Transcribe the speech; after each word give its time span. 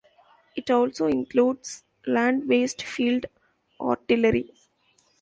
It 0.55 0.71
also 0.71 1.05
includes 1.05 1.83
land-based 2.07 2.81
field 2.81 3.27
artillery. 3.79 4.49